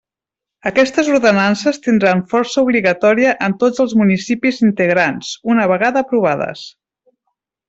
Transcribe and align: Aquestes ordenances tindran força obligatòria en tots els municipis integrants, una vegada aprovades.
Aquestes 0.69 1.09
ordenances 1.17 1.77
tindran 1.87 2.23
força 2.31 2.63
obligatòria 2.69 3.35
en 3.49 3.55
tots 3.65 3.85
els 3.85 3.93
municipis 4.03 4.63
integrants, 4.71 5.31
una 5.57 5.69
vegada 5.75 6.05
aprovades. 6.07 6.65